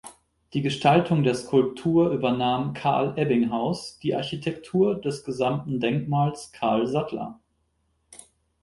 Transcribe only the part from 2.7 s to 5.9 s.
Carl Ebbinghaus, die Architektur des gesamten